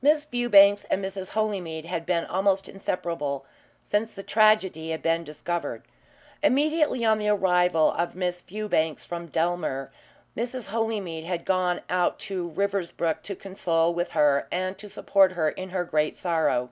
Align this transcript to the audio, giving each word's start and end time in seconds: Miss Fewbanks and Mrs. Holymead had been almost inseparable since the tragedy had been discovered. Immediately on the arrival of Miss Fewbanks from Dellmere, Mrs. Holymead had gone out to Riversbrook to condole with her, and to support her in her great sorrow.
Miss 0.00 0.24
Fewbanks 0.24 0.84
and 0.88 1.04
Mrs. 1.04 1.30
Holymead 1.30 1.84
had 1.84 2.06
been 2.06 2.24
almost 2.26 2.68
inseparable 2.68 3.44
since 3.82 4.14
the 4.14 4.22
tragedy 4.22 4.90
had 4.92 5.02
been 5.02 5.24
discovered. 5.24 5.82
Immediately 6.44 7.04
on 7.04 7.18
the 7.18 7.26
arrival 7.30 7.90
of 7.94 8.14
Miss 8.14 8.40
Fewbanks 8.40 9.04
from 9.04 9.26
Dellmere, 9.32 9.90
Mrs. 10.36 10.66
Holymead 10.68 11.24
had 11.24 11.44
gone 11.44 11.80
out 11.90 12.20
to 12.20 12.50
Riversbrook 12.50 13.24
to 13.24 13.34
condole 13.34 13.92
with 13.92 14.10
her, 14.12 14.46
and 14.52 14.78
to 14.78 14.88
support 14.88 15.32
her 15.32 15.48
in 15.48 15.70
her 15.70 15.82
great 15.82 16.14
sorrow. 16.14 16.70